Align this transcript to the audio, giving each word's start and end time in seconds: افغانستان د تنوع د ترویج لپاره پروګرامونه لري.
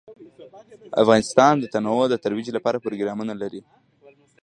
افغانستان 1.03 1.53
د 1.59 1.65
تنوع 1.73 2.03
د 2.09 2.15
ترویج 2.23 2.47
لپاره 2.57 2.83
پروګرامونه 2.85 3.33
لري. 3.41 3.61